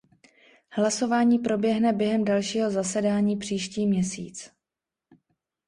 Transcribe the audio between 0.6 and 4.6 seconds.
Hlasování proběhne během dalšího zasedání příští měsíc.